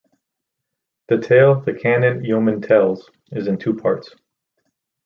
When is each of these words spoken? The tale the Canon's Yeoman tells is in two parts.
The 1.09 1.19
tale 1.19 1.61
the 1.61 1.75
Canon's 1.75 2.25
Yeoman 2.25 2.61
tells 2.63 3.07
is 3.31 3.45
in 3.47 3.59
two 3.59 3.75
parts. 3.75 4.09